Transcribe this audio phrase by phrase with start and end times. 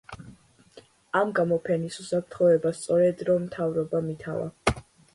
[1.19, 4.53] ამ გამოფენის უსაფრთხოება სწორედ რომ მთავრობამ ითავა.